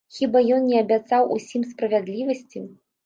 [0.17, 2.65] Хіба ён не абяцаў усім справядлівасці?